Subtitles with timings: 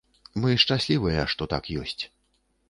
[0.45, 2.01] Мы шчаслівыя, што так ёсць.